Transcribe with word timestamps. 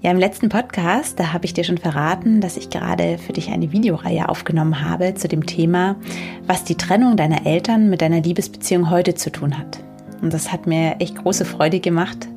Ja, 0.00 0.12
im 0.12 0.18
letzten 0.18 0.48
Podcast, 0.48 1.18
da 1.18 1.32
habe 1.32 1.44
ich 1.44 1.54
dir 1.54 1.64
schon 1.64 1.76
verraten, 1.76 2.40
dass 2.40 2.56
ich 2.56 2.70
gerade 2.70 3.18
für 3.18 3.32
dich 3.32 3.50
eine 3.50 3.72
Videoreihe 3.72 4.28
aufgenommen 4.28 4.88
habe 4.88 5.14
zu 5.14 5.26
dem 5.26 5.44
Thema, 5.44 5.96
was 6.46 6.62
die 6.62 6.76
Trennung 6.76 7.16
deiner 7.16 7.46
Eltern 7.46 7.90
mit 7.90 8.00
deiner 8.00 8.20
Liebesbeziehung 8.20 8.90
heute 8.90 9.16
zu 9.16 9.32
tun 9.32 9.58
hat. 9.58 9.80
Und 10.22 10.32
das 10.32 10.52
hat 10.52 10.68
mir 10.68 11.00
echt 11.00 11.16
große 11.16 11.44
Freude 11.44 11.80
gemacht. 11.80 12.28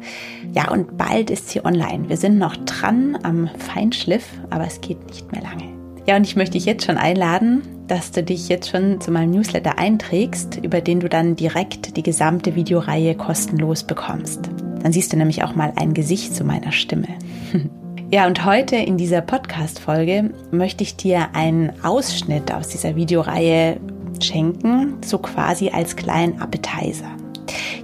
Ja, 0.54 0.72
und 0.72 0.98
bald 0.98 1.30
ist 1.30 1.50
sie 1.50 1.64
online. 1.64 2.10
Wir 2.10 2.18
sind 2.18 2.40
noch 2.40 2.58
dran 2.58 3.20
am 3.22 3.48
Feinschliff, 3.60 4.26
aber 4.50 4.66
es 4.66 4.82
geht 4.82 5.06
nicht 5.08 5.32
mehr 5.32 5.44
lange. 5.44 5.70
Ja, 6.08 6.16
und 6.16 6.26
ich 6.26 6.36
möchte 6.36 6.54
dich 6.54 6.66
jetzt 6.66 6.86
schon 6.86 6.98
einladen, 6.98 7.62
dass 7.88 8.12
du 8.12 8.24
dich 8.24 8.50
jetzt 8.50 8.70
schon 8.70 9.00
zu 9.02 9.12
meinem 9.12 9.32
Newsletter 9.32 9.78
einträgst, 9.78 10.58
über 10.64 10.82
den 10.82 11.00
du 11.00 11.10
dann 11.10 11.36
direkt 11.36 11.96
die 11.96 12.04
gesamte 12.04 12.56
Videoreihe 12.56 13.14
kostenlos 13.14 13.84
bekommst. 13.84 14.50
Dann 14.84 14.92
siehst 14.92 15.14
du 15.14 15.18
nämlich 15.18 15.44
auch 15.44 15.56
mal 15.56 15.74
ein 15.76 15.94
Gesicht 15.94 16.36
zu 16.36 16.44
meiner 16.44 16.72
Stimme. 16.72 17.08
Ja, 18.14 18.28
und 18.28 18.44
heute 18.44 18.76
in 18.76 18.98
dieser 18.98 19.22
Podcast-Folge 19.22 20.34
möchte 20.52 20.84
ich 20.84 20.98
dir 20.98 21.34
einen 21.34 21.72
Ausschnitt 21.82 22.54
aus 22.54 22.68
dieser 22.68 22.98
Videoreihe 22.98 23.80
schenken, 24.22 24.98
so 25.02 25.18
quasi 25.18 25.70
als 25.70 25.96
kleinen 25.96 26.42
Appetizer. 26.42 27.10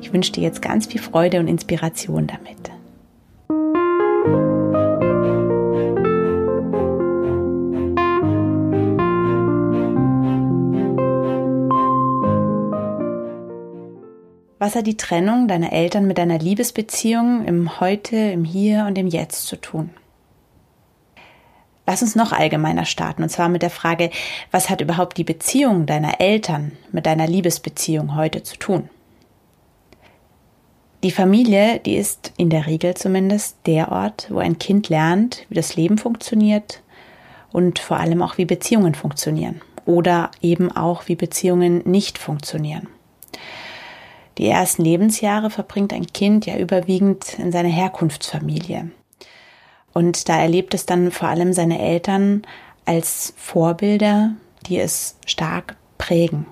Ich 0.01 0.11
wünsche 0.11 0.33
dir 0.33 0.43
jetzt 0.43 0.61
ganz 0.61 0.85
viel 0.85 0.99
Freude 0.99 1.39
und 1.39 1.47
Inspiration 1.47 2.27
damit. 2.27 2.76
Was 14.67 14.75
hat 14.75 14.85
die 14.85 14.97
Trennung 14.97 15.47
deiner 15.47 15.71
Eltern 15.71 16.07
mit 16.07 16.17
deiner 16.17 16.39
Liebesbeziehung 16.39 17.45
im 17.45 17.79
Heute, 17.79 18.17
im 18.17 18.43
Hier 18.43 18.83
und 18.85 18.97
im 18.97 19.07
Jetzt 19.07 19.47
zu 19.47 19.55
tun? 19.55 19.91
Lass 21.85 22.01
uns 22.01 22.17
noch 22.17 22.33
allgemeiner 22.33 22.83
starten, 22.83 23.23
und 23.23 23.29
zwar 23.29 23.47
mit 23.47 23.61
der 23.61 23.69
Frage, 23.69 24.09
was 24.51 24.69
hat 24.69 24.81
überhaupt 24.81 25.17
die 25.17 25.23
Beziehung 25.23 25.85
deiner 25.85 26.19
Eltern 26.19 26.73
mit 26.91 27.05
deiner 27.05 27.27
Liebesbeziehung 27.27 28.17
heute 28.17 28.43
zu 28.43 28.57
tun? 28.57 28.89
Die 31.01 31.11
Familie, 31.11 31.79
die 31.79 31.95
ist 31.95 32.33
in 32.35 32.49
der 32.49 32.67
Regel 32.67 32.93
zumindest 32.95 33.55
der 33.67 33.89
Ort, 33.93 34.27
wo 34.29 34.39
ein 34.39 34.59
Kind 34.59 34.89
lernt, 34.89 35.45
wie 35.47 35.55
das 35.55 35.77
Leben 35.77 35.97
funktioniert 35.97 36.81
und 37.53 37.79
vor 37.79 37.95
allem 37.95 38.21
auch, 38.21 38.37
wie 38.37 38.43
Beziehungen 38.43 38.95
funktionieren 38.95 39.61
oder 39.85 40.29
eben 40.41 40.75
auch, 40.75 41.07
wie 41.07 41.15
Beziehungen 41.15 41.83
nicht 41.85 42.17
funktionieren. 42.17 42.89
Die 44.37 44.47
ersten 44.47 44.83
Lebensjahre 44.83 45.49
verbringt 45.49 45.93
ein 45.93 46.07
Kind 46.07 46.45
ja 46.45 46.57
überwiegend 46.57 47.39
in 47.39 47.51
seiner 47.51 47.69
Herkunftsfamilie. 47.69 48.91
Und 49.93 50.29
da 50.29 50.37
erlebt 50.37 50.73
es 50.73 50.85
dann 50.85 51.11
vor 51.11 51.27
allem 51.27 51.53
seine 51.53 51.79
Eltern 51.79 52.43
als 52.85 53.33
Vorbilder, 53.35 54.33
die 54.67 54.77
es 54.77 55.17
stark 55.25 55.75
prägen, 55.97 56.45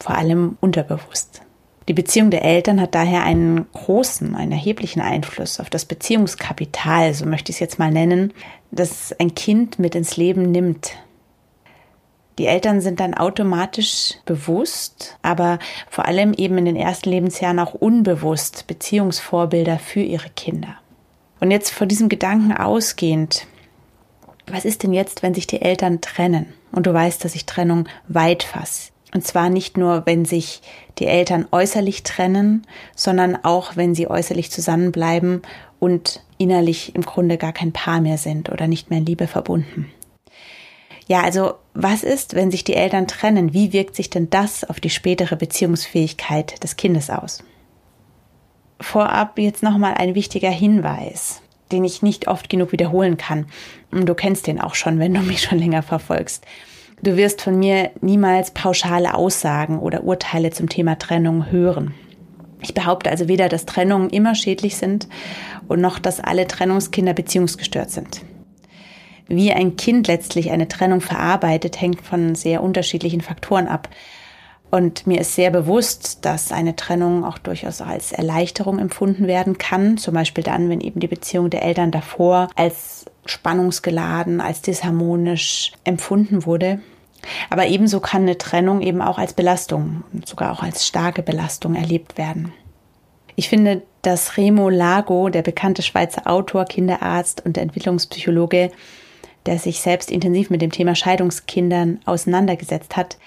vor 0.00 0.16
allem 0.16 0.56
unterbewusst. 0.60 1.42
Die 1.88 1.94
Beziehung 1.94 2.30
der 2.30 2.44
Eltern 2.44 2.80
hat 2.80 2.94
daher 2.94 3.22
einen 3.22 3.70
großen, 3.72 4.34
einen 4.34 4.52
erheblichen 4.52 5.00
Einfluss 5.00 5.60
auf 5.60 5.70
das 5.70 5.84
Beziehungskapital, 5.84 7.14
so 7.14 7.26
möchte 7.26 7.50
ich 7.50 7.56
es 7.56 7.60
jetzt 7.60 7.78
mal 7.78 7.92
nennen, 7.92 8.32
das 8.72 9.14
ein 9.20 9.34
Kind 9.34 9.78
mit 9.78 9.94
ins 9.94 10.16
Leben 10.16 10.50
nimmt, 10.50 10.92
die 12.38 12.46
Eltern 12.46 12.80
sind 12.80 13.00
dann 13.00 13.14
automatisch 13.14 14.14
bewusst, 14.26 15.16
aber 15.22 15.58
vor 15.88 16.04
allem 16.04 16.34
eben 16.34 16.58
in 16.58 16.66
den 16.66 16.76
ersten 16.76 17.10
Lebensjahren 17.10 17.58
auch 17.58 17.74
unbewusst 17.74 18.66
Beziehungsvorbilder 18.66 19.78
für 19.78 20.00
ihre 20.00 20.28
Kinder. 20.30 20.76
Und 21.40 21.50
jetzt 21.50 21.70
vor 21.70 21.86
diesem 21.86 22.08
Gedanken 22.08 22.52
ausgehend, 22.52 23.46
was 24.46 24.64
ist 24.64 24.82
denn 24.82 24.92
jetzt, 24.92 25.22
wenn 25.22 25.34
sich 25.34 25.46
die 25.46 25.62
Eltern 25.62 26.00
trennen? 26.00 26.52
Und 26.72 26.86
du 26.86 26.92
weißt, 26.92 27.24
dass 27.24 27.34
ich 27.34 27.46
Trennung 27.46 27.88
weit 28.06 28.42
fasse. 28.42 28.90
Und 29.14 29.26
zwar 29.26 29.48
nicht 29.48 29.78
nur, 29.78 30.04
wenn 30.04 30.24
sich 30.24 30.60
die 30.98 31.06
Eltern 31.06 31.46
äußerlich 31.50 32.02
trennen, 32.02 32.66
sondern 32.94 33.36
auch, 33.44 33.76
wenn 33.76 33.94
sie 33.94 34.08
äußerlich 34.08 34.50
zusammenbleiben 34.50 35.42
und 35.78 36.22
innerlich 36.38 36.94
im 36.94 37.02
Grunde 37.02 37.38
gar 37.38 37.52
kein 37.52 37.72
Paar 37.72 38.00
mehr 38.00 38.18
sind 38.18 38.50
oder 38.50 38.66
nicht 38.66 38.90
mehr 38.90 38.98
in 38.98 39.06
Liebe 39.06 39.26
verbunden. 39.26 39.90
Ja, 41.08 41.22
also 41.22 41.54
was 41.72 42.02
ist, 42.02 42.34
wenn 42.34 42.50
sich 42.50 42.64
die 42.64 42.74
Eltern 42.74 43.06
trennen? 43.06 43.52
Wie 43.52 43.72
wirkt 43.72 43.94
sich 43.94 44.10
denn 44.10 44.28
das 44.28 44.64
auf 44.64 44.80
die 44.80 44.90
spätere 44.90 45.36
Beziehungsfähigkeit 45.36 46.62
des 46.62 46.76
Kindes 46.76 47.10
aus? 47.10 47.44
Vorab 48.80 49.38
jetzt 49.38 49.62
nochmal 49.62 49.94
ein 49.94 50.14
wichtiger 50.14 50.50
Hinweis, 50.50 51.42
den 51.70 51.84
ich 51.84 52.02
nicht 52.02 52.28
oft 52.28 52.48
genug 52.48 52.72
wiederholen 52.72 53.16
kann. 53.16 53.46
Du 53.90 54.14
kennst 54.14 54.46
den 54.48 54.60
auch 54.60 54.74
schon, 54.74 54.98
wenn 54.98 55.14
du 55.14 55.20
mich 55.20 55.42
schon 55.42 55.58
länger 55.58 55.82
verfolgst. 55.82 56.44
Du 57.02 57.16
wirst 57.16 57.40
von 57.42 57.58
mir 57.58 57.90
niemals 58.00 58.50
pauschale 58.50 59.14
Aussagen 59.14 59.78
oder 59.78 60.04
Urteile 60.04 60.50
zum 60.50 60.68
Thema 60.68 60.98
Trennung 60.98 61.50
hören. 61.50 61.94
Ich 62.62 62.74
behaupte 62.74 63.10
also 63.10 63.28
weder, 63.28 63.48
dass 63.48 63.66
Trennungen 63.66 64.10
immer 64.10 64.34
schädlich 64.34 64.76
sind 64.76 65.06
und 65.68 65.80
noch, 65.80 65.98
dass 65.98 66.20
alle 66.20 66.46
Trennungskinder 66.46 67.12
beziehungsgestört 67.12 67.90
sind. 67.90 68.22
Wie 69.28 69.52
ein 69.52 69.76
Kind 69.76 70.06
letztlich 70.06 70.50
eine 70.50 70.68
Trennung 70.68 71.00
verarbeitet, 71.00 71.80
hängt 71.80 72.00
von 72.00 72.34
sehr 72.34 72.62
unterschiedlichen 72.62 73.20
Faktoren 73.20 73.66
ab. 73.66 73.88
Und 74.70 75.06
mir 75.06 75.20
ist 75.20 75.34
sehr 75.34 75.50
bewusst, 75.50 76.24
dass 76.24 76.52
eine 76.52 76.76
Trennung 76.76 77.24
auch 77.24 77.38
durchaus 77.38 77.80
als 77.80 78.12
Erleichterung 78.12 78.78
empfunden 78.78 79.26
werden 79.26 79.58
kann. 79.58 79.96
Zum 79.96 80.14
Beispiel 80.14 80.44
dann, 80.44 80.68
wenn 80.68 80.80
eben 80.80 81.00
die 81.00 81.08
Beziehung 81.08 81.50
der 81.50 81.62
Eltern 81.62 81.90
davor 81.90 82.48
als 82.56 83.06
spannungsgeladen, 83.26 84.40
als 84.40 84.62
disharmonisch 84.62 85.72
empfunden 85.84 86.46
wurde. 86.46 86.80
Aber 87.50 87.66
ebenso 87.66 88.00
kann 88.00 88.22
eine 88.22 88.38
Trennung 88.38 88.82
eben 88.82 89.02
auch 89.02 89.18
als 89.18 89.32
Belastung 89.32 90.04
und 90.12 90.28
sogar 90.28 90.52
auch 90.52 90.62
als 90.62 90.86
starke 90.86 91.22
Belastung 91.22 91.74
erlebt 91.74 92.18
werden. 92.18 92.52
Ich 93.34 93.48
finde, 93.48 93.82
dass 94.02 94.36
Remo 94.36 94.68
Lago, 94.68 95.28
der 95.28 95.42
bekannte 95.42 95.82
Schweizer 95.82 96.26
Autor, 96.26 96.64
Kinderarzt 96.64 97.44
und 97.44 97.58
Entwicklungspsychologe, 97.58 98.70
der 99.46 99.58
sich 99.58 99.80
selbst 99.80 100.10
intensiv 100.10 100.50
mit 100.50 100.62
dem 100.62 100.72
Thema 100.72 100.94
Scheidungskindern 100.94 102.00
auseinandergesetzt 102.04 102.96
hat, 102.96 103.18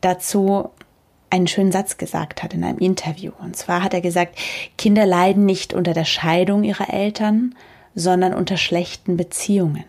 dazu 0.00 0.70
einen 1.30 1.46
schönen 1.46 1.72
Satz 1.72 1.98
gesagt 1.98 2.42
hat 2.42 2.54
in 2.54 2.64
einem 2.64 2.78
Interview. 2.78 3.32
Und 3.38 3.56
zwar 3.56 3.82
hat 3.82 3.94
er 3.94 4.00
gesagt, 4.00 4.38
Kinder 4.78 5.04
leiden 5.04 5.44
nicht 5.44 5.74
unter 5.74 5.92
der 5.92 6.06
Scheidung 6.06 6.64
ihrer 6.64 6.92
Eltern, 6.92 7.54
sondern 7.94 8.32
unter 8.32 8.56
schlechten 8.56 9.16
Beziehungen. 9.16 9.84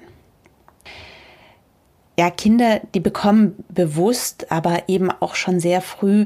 Ja, 2.18 2.30
Kinder, 2.30 2.82
die 2.94 3.00
bekommen 3.00 3.64
bewusst, 3.70 4.52
aber 4.52 4.90
eben 4.90 5.10
auch 5.10 5.36
schon 5.36 5.62
sehr 5.62 5.82
früh, 5.82 6.26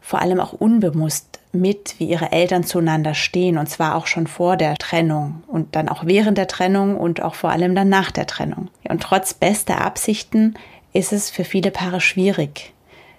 vor 0.00 0.20
allem 0.20 0.38
auch 0.38 0.52
unbewusst 0.52 1.31
mit, 1.52 1.96
wie 1.98 2.06
ihre 2.06 2.32
Eltern 2.32 2.64
zueinander 2.64 3.14
stehen, 3.14 3.58
und 3.58 3.68
zwar 3.68 3.94
auch 3.94 4.06
schon 4.06 4.26
vor 4.26 4.56
der 4.56 4.74
Trennung 4.76 5.42
und 5.46 5.76
dann 5.76 5.88
auch 5.88 6.06
während 6.06 6.38
der 6.38 6.48
Trennung 6.48 6.96
und 6.96 7.22
auch 7.22 7.34
vor 7.34 7.50
allem 7.50 7.74
dann 7.74 7.90
nach 7.90 8.10
der 8.10 8.26
Trennung. 8.26 8.68
Und 8.88 9.02
trotz 9.02 9.34
bester 9.34 9.80
Absichten 9.82 10.54
ist 10.92 11.12
es 11.12 11.30
für 11.30 11.44
viele 11.44 11.70
Paare 11.70 12.00
schwierig, 12.00 12.72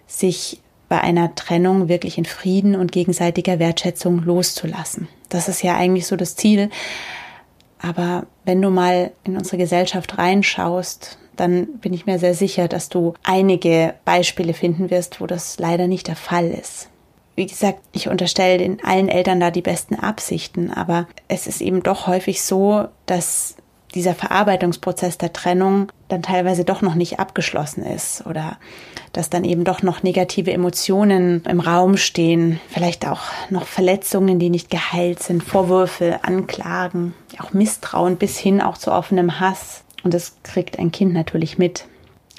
sich 0.07 0.59
bei 0.89 0.99
einer 0.99 1.35
Trennung 1.35 1.89
wirklich 1.89 2.17
in 2.17 2.25
Frieden 2.25 2.75
und 2.75 2.91
gegenseitiger 2.91 3.59
Wertschätzung 3.59 4.23
loszulassen. 4.23 5.07
Das 5.29 5.47
ist 5.47 5.63
ja 5.63 5.75
eigentlich 5.75 6.07
so 6.07 6.15
das 6.15 6.35
Ziel. 6.35 6.69
Aber 7.79 8.25
wenn 8.45 8.61
du 8.61 8.69
mal 8.69 9.11
in 9.23 9.37
unsere 9.37 9.57
Gesellschaft 9.57 10.17
reinschaust, 10.17 11.17
dann 11.35 11.79
bin 11.79 11.93
ich 11.93 12.05
mir 12.05 12.19
sehr 12.19 12.35
sicher, 12.35 12.67
dass 12.67 12.89
du 12.89 13.13
einige 13.23 13.95
Beispiele 14.05 14.53
finden 14.53 14.91
wirst, 14.91 15.19
wo 15.19 15.25
das 15.25 15.57
leider 15.57 15.87
nicht 15.87 16.07
der 16.07 16.15
Fall 16.15 16.49
ist 16.49 16.89
wie 17.35 17.47
gesagt, 17.47 17.79
ich 17.91 18.09
unterstelle 18.09 18.59
den 18.59 18.83
allen 18.83 19.09
Eltern 19.09 19.39
da 19.39 19.51
die 19.51 19.61
besten 19.61 19.95
Absichten, 19.95 20.71
aber 20.71 21.07
es 21.27 21.47
ist 21.47 21.61
eben 21.61 21.81
doch 21.81 22.07
häufig 22.07 22.41
so, 22.43 22.87
dass 23.05 23.55
dieser 23.95 24.15
Verarbeitungsprozess 24.15 25.17
der 25.17 25.33
Trennung 25.33 25.91
dann 26.07 26.23
teilweise 26.23 26.63
doch 26.63 26.81
noch 26.81 26.95
nicht 26.95 27.19
abgeschlossen 27.19 27.83
ist 27.83 28.25
oder 28.25 28.57
dass 29.11 29.29
dann 29.29 29.43
eben 29.43 29.63
doch 29.63 29.83
noch 29.83 30.01
negative 30.01 30.51
Emotionen 30.51 31.43
im 31.47 31.59
Raum 31.59 31.97
stehen, 31.97 32.59
vielleicht 32.69 33.07
auch 33.07 33.21
noch 33.49 33.65
Verletzungen, 33.65 34.39
die 34.39 34.49
nicht 34.49 34.69
geheilt 34.71 35.21
sind, 35.21 35.43
Vorwürfe, 35.43 36.19
Anklagen, 36.23 37.13
auch 37.39 37.53
Misstrauen 37.53 38.17
bis 38.17 38.37
hin 38.37 38.61
auch 38.61 38.77
zu 38.77 38.91
offenem 38.91 39.39
Hass. 39.39 39.83
Und 40.03 40.13
das 40.13 40.37
kriegt 40.43 40.79
ein 40.79 40.91
Kind 40.91 41.13
natürlich 41.13 41.57
mit. 41.57 41.85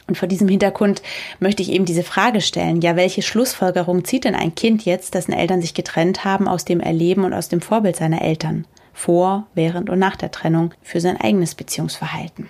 Und 0.06 0.18
vor 0.18 0.28
diesem 0.28 0.48
Hintergrund 0.48 1.02
möchte 1.40 1.62
ich 1.62 1.72
eben 1.72 1.86
diese 1.86 2.02
Frage 2.02 2.40
stellen, 2.40 2.82
ja, 2.82 2.94
welche 2.94 3.22
Schlussfolgerung 3.22 4.04
zieht 4.04 4.24
denn 4.24 4.34
ein 4.34 4.54
Kind 4.54 4.84
jetzt, 4.84 5.14
dessen 5.14 5.32
Eltern 5.32 5.62
sich 5.62 5.72
getrennt 5.72 6.24
haben, 6.24 6.46
aus 6.46 6.64
dem 6.64 6.80
Erleben 6.80 7.24
und 7.24 7.32
aus 7.32 7.48
dem 7.48 7.62
Vorbild 7.62 7.96
seiner 7.96 8.20
Eltern, 8.20 8.66
vor, 8.92 9.46
während 9.54 9.88
und 9.88 9.98
nach 9.98 10.16
der 10.16 10.30
Trennung, 10.30 10.74
für 10.82 11.00
sein 11.00 11.18
eigenes 11.18 11.54
Beziehungsverhalten? 11.54 12.48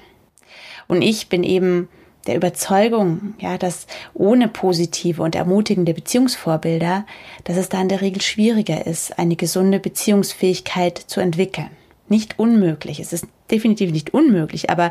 Und 0.88 1.02
ich 1.02 1.28
bin 1.28 1.44
eben 1.44 1.88
der 2.26 2.36
Überzeugung, 2.36 3.34
ja, 3.38 3.58
dass 3.58 3.86
ohne 4.14 4.48
positive 4.48 5.22
und 5.22 5.36
ermutigende 5.36 5.94
Beziehungsvorbilder, 5.94 7.06
dass 7.44 7.56
es 7.56 7.68
da 7.68 7.80
in 7.80 7.88
der 7.88 8.00
Regel 8.00 8.22
schwieriger 8.22 8.86
ist, 8.86 9.18
eine 9.18 9.36
gesunde 9.36 9.78
Beziehungsfähigkeit 9.78 10.98
zu 10.98 11.20
entwickeln. 11.20 11.70
Nicht 12.08 12.38
unmöglich, 12.38 13.00
es 13.00 13.12
ist 13.12 13.26
definitiv 13.50 13.90
nicht 13.90 14.12
unmöglich, 14.12 14.70
aber 14.70 14.90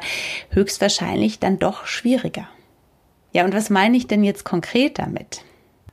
höchstwahrscheinlich 0.49 1.39
dann 1.39 1.59
doch 1.59 1.85
schwieriger. 1.85 2.47
Ja, 3.33 3.45
und 3.45 3.53
was 3.53 3.69
meine 3.69 3.97
ich 3.97 4.07
denn 4.07 4.23
jetzt 4.23 4.43
konkret 4.43 4.99
damit? 4.99 5.41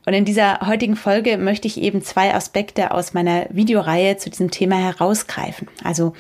Und 0.07 0.15
in 0.15 0.25
dieser 0.25 0.61
heutigen 0.67 0.97
Folge 0.97 1.37
möchte 1.37 1.69
ich 1.69 1.81
eben 1.81 2.03
zwei 2.03 2.35
Aspekte 2.35 2.91
aus 2.93 3.13
meiner 3.13 3.47
Videoreihe 3.51 4.17
zu 4.17 4.31
diesem 4.31 4.51
Thema 4.51 4.77
herausgreifen. 4.77 5.69
Also 5.85 6.15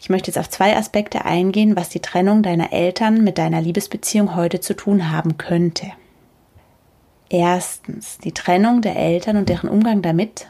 ich 0.00 0.08
möchte 0.08 0.30
jetzt 0.30 0.38
auf 0.38 0.48
zwei 0.48 0.76
Aspekte 0.76 1.24
eingehen, 1.24 1.76
was 1.76 1.90
die 1.90 2.00
Trennung 2.00 2.42
deiner 2.42 2.72
Eltern 2.72 3.22
mit 3.24 3.36
deiner 3.38 3.60
Liebesbeziehung 3.60 4.36
heute 4.36 4.60
zu 4.60 4.74
tun 4.74 5.10
haben 5.10 5.36
könnte. 5.36 5.92
Erstens, 7.28 8.18
die 8.18 8.32
Trennung 8.32 8.82
der 8.82 8.96
Eltern 8.96 9.36
und 9.36 9.48
deren 9.48 9.68
Umgang 9.68 10.00
damit 10.00 10.48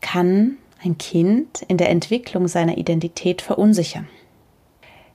kann 0.00 0.58
ein 0.82 0.98
Kind 0.98 1.62
in 1.68 1.76
der 1.76 1.90
Entwicklung 1.90 2.48
seiner 2.48 2.78
Identität 2.78 3.42
verunsichern. 3.42 4.08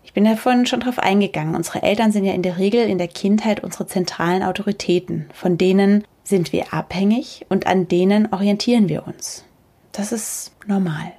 Ich 0.03 0.13
bin 0.13 0.25
ja 0.25 0.35
vorhin 0.35 0.65
schon 0.65 0.81
darauf 0.81 0.99
eingegangen. 0.99 1.55
Unsere 1.55 1.81
Eltern 1.81 2.11
sind 2.11 2.25
ja 2.25 2.33
in 2.33 2.43
der 2.43 2.57
Regel 2.57 2.87
in 2.87 2.97
der 2.97 3.07
Kindheit 3.07 3.63
unsere 3.63 3.87
zentralen 3.87 4.43
Autoritäten, 4.43 5.29
von 5.33 5.57
denen 5.57 6.03
sind 6.23 6.53
wir 6.53 6.73
abhängig 6.73 7.45
und 7.49 7.67
an 7.67 7.87
denen 7.87 8.31
orientieren 8.31 8.89
wir 8.89 9.07
uns. 9.07 9.45
Das 9.91 10.11
ist 10.11 10.51
normal. 10.67 11.13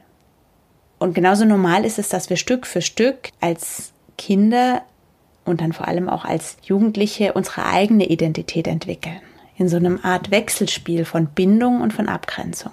Und 0.99 1.14
genauso 1.14 1.44
normal 1.44 1.85
ist 1.85 1.99
es, 1.99 2.08
dass 2.08 2.31
wir 2.31 2.37
Stück 2.37 2.67
für 2.67 2.82
Stück 2.82 3.31
als 3.41 3.93
Kinder 4.17 4.82
und 5.44 5.61
dann 5.61 5.73
vor 5.73 5.88
allem 5.88 6.08
auch 6.08 6.25
als 6.25 6.56
Jugendliche 6.62 7.32
unsere 7.35 7.67
eigene 7.67 8.06
Identität 8.06 8.67
entwickeln. 8.67 9.20
In 9.56 9.69
so 9.69 9.76
einem 9.76 10.00
Art 10.02 10.31
Wechselspiel 10.31 11.05
von 11.05 11.26
Bindung 11.26 11.81
und 11.81 11.93
von 11.93 12.08
Abgrenzung. 12.08 12.73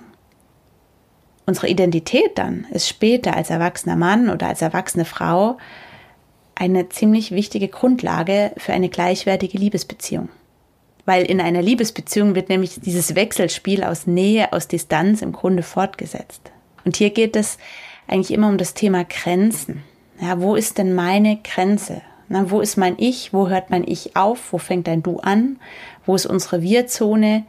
Unsere 1.52 1.68
Identität 1.68 2.38
dann 2.38 2.66
ist 2.72 2.88
später 2.88 3.36
als 3.36 3.50
erwachsener 3.50 3.98
Mann 3.98 4.30
oder 4.30 4.48
als 4.48 4.62
erwachsene 4.62 5.04
Frau 5.04 5.58
eine 6.56 6.88
ziemlich 6.88 7.32
wichtige 7.32 7.68
Grundlage 7.68 8.54
für 8.56 8.72
eine 8.72 8.88
gleichwertige 8.88 9.58
Liebesbeziehung. 9.58 10.30
Weil 11.06 11.26
in 11.26 11.42
einer 11.42 11.62
Liebesbeziehung 11.62 12.36
wird 12.36 12.48
nämlich 12.48 12.80
dieses 12.80 13.16
Wechselspiel 13.16 13.84
aus 13.84 14.08
Nähe, 14.08 14.54
aus 14.54 14.70
Distanz 14.70 15.22
im 15.22 15.34
Grunde 15.34 15.62
fortgesetzt. 15.62 16.54
Und 16.86 16.96
hier 16.96 17.10
geht 17.10 17.36
es 17.36 17.58
eigentlich 18.08 18.32
immer 18.32 18.48
um 18.48 18.58
das 18.58 18.74
Thema 18.74 19.04
Grenzen. 19.04 19.84
Ja, 20.22 20.40
wo 20.40 20.56
ist 20.56 20.78
denn 20.78 20.96
meine 20.96 21.38
Grenze? 21.44 22.02
Na, 22.30 22.50
wo 22.50 22.62
ist 22.62 22.78
mein 22.78 22.96
Ich? 22.98 23.34
Wo 23.34 23.50
hört 23.50 23.72
mein 23.72 23.86
Ich 23.86 24.16
auf? 24.16 24.54
Wo 24.54 24.58
fängt 24.58 24.88
dein 24.88 25.04
Du 25.04 25.20
an? 25.20 25.60
Wo 26.06 26.16
ist 26.16 26.28
unsere 26.28 26.62
Wir-Zone? 26.62 27.44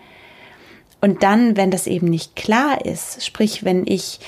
Und 1.03 1.25
dann, 1.25 1.57
wenn 1.57 1.73
das 1.73 1.89
eben 1.89 2.07
nicht 2.07 2.37
klar 2.37 2.87
ist, 2.87 3.27
sprich, 3.27 3.65
wenn 3.65 3.87
ich 3.87 4.21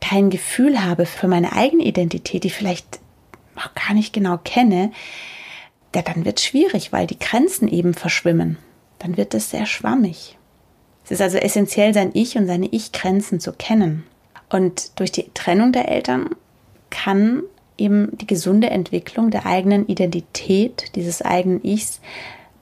kein 0.00 0.30
Gefühl 0.30 0.84
habe 0.84 1.06
für 1.06 1.26
meine 1.26 1.52
eigene 1.52 1.82
Identität, 1.82 2.44
die 2.44 2.50
vielleicht 2.50 3.00
noch 3.56 3.74
gar 3.74 3.94
nicht 3.94 4.12
genau 4.12 4.38
kenne, 4.38 4.92
ja, 5.94 6.02
dann 6.02 6.24
wird 6.24 6.38
es 6.38 6.44
schwierig, 6.44 6.92
weil 6.92 7.08
die 7.08 7.18
Grenzen 7.18 7.68
eben 7.68 7.94
verschwimmen. 7.94 8.58
Dann 9.00 9.16
wird 9.16 9.34
es 9.34 9.50
sehr 9.50 9.66
schwammig. 9.66 10.38
Es 11.04 11.10
ist 11.10 11.20
also 11.20 11.36
essentiell, 11.38 11.92
sein 11.92 12.12
Ich 12.14 12.36
und 12.36 12.46
seine 12.46 12.66
Ich-Grenzen 12.66 13.40
zu 13.40 13.52
kennen. 13.52 14.04
Und 14.48 14.98
durch 15.00 15.10
die 15.10 15.30
Trennung 15.34 15.72
der 15.72 15.88
Eltern 15.88 16.30
kann 16.90 17.42
eben 17.76 18.16
die 18.18 18.26
gesunde 18.26 18.70
Entwicklung 18.70 19.32
der 19.32 19.46
eigenen 19.46 19.86
Identität, 19.88 20.94
dieses 20.94 21.22
eigenen 21.22 21.64
Ichs, 21.64 22.00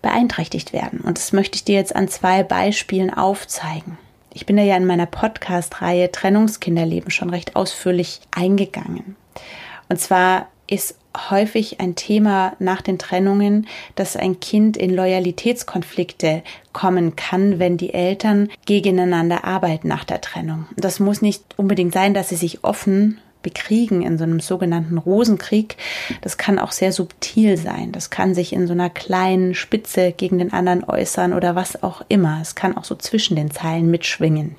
beeinträchtigt 0.03 0.73
werden. 0.73 1.01
Und 1.01 1.19
das 1.19 1.33
möchte 1.33 1.57
ich 1.57 1.65
dir 1.65 1.77
jetzt 1.77 1.95
an 1.97 2.09
zwei 2.09 2.43
Beispielen 2.43 3.13
aufzeigen. 3.13 3.99
Ich 4.35 4.47
bin 4.47 4.57
da 4.57 4.63
ja 4.63 4.77
in 4.77 4.87
meiner 4.87 5.07
Podcast-Reihe 5.07 6.11
Trennungskinderleben 6.11 7.11
schon 7.11 7.31
recht 7.31 7.55
ausführlich 7.55 8.21
eingegangen. 8.31 9.17
Und 9.89 10.01
zwar 10.01 10.49
ist 10.67 10.97
häufig 11.31 11.81
ein 11.81 11.95
Thema 11.95 12.55
nach 12.59 12.81
den 12.81 12.99
Trennungen, 12.99 13.67
dass 13.95 14.17
ein 14.17 14.41
Kind 14.41 14.79
in 14.79 14.95
Loyalitätskonflikte 14.95 16.43
kommen 16.73 17.15
kann, 17.17 17.59
wenn 17.59 17.77
die 17.77 17.93
Eltern 17.93 18.49
gegeneinander 18.65 19.45
arbeiten 19.45 19.89
nach 19.89 20.05
der 20.05 20.23
Trennung. 20.23 20.67
Das 20.77 21.01
muss 21.01 21.21
nicht 21.21 21.43
unbedingt 21.59 21.93
sein, 21.93 22.15
dass 22.15 22.31
sie 22.31 22.37
sich 22.37 22.65
offen 22.65 23.21
bekriegen 23.43 24.03
in 24.03 24.19
so 24.19 24.25
einem 24.25 24.41
sogenannten 24.41 24.99
Rosenkrieg. 24.99 25.77
Das 26.21 26.37
kann 26.37 26.59
auch 26.59 26.73
sehr 26.73 26.93
subtil 26.93 27.57
sein. 27.57 27.93
Das 27.93 28.11
kann 28.11 28.35
sich 28.35 28.53
in 28.53 28.67
so 28.67 28.73
einer 28.73 28.91
kleinen 28.91 29.55
Spitze 29.55 30.13
gegen 30.13 30.39
den 30.39 30.53
anderen 30.53 30.85
äußern 30.85 31.33
oder 31.33 31.55
was 31.55 31.83
auch 31.83 32.03
immer. 32.09 32.39
Es 32.41 32.55
kann 32.55 32.77
auch 32.77 32.85
so 32.85 32.95
zwischen 32.95 33.37
den 33.37 33.51
Zeilen 33.51 33.91
mitschwingen. 33.91 34.57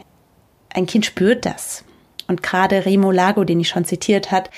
Ein 0.74 0.86
Kind 0.86 1.06
spürt 1.06 1.46
das. 1.46 1.84
Und 2.28 2.42
gerade 2.42 2.86
Remo 2.86 3.12
Lago, 3.12 3.44
den 3.44 3.60
ich 3.60 3.70
schon 3.70 3.86
zitiert 3.86 4.32
hat, 4.32 4.50